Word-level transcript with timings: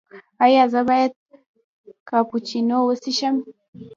ایا 0.45 0.63
زه 0.73 0.81
باید 0.89 1.11
کاپوچینو 2.09 2.77
وڅښم؟ 2.83 3.35